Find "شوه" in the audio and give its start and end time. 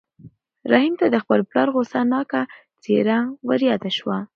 3.97-4.17